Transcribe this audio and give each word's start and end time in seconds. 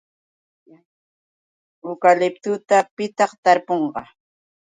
¿Ukaliptuta 1.89 2.77
pitaq 2.95 3.31
tarpunqa? 3.43 4.01